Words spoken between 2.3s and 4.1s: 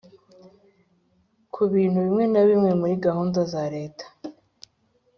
na bimwe muri gahunda zareta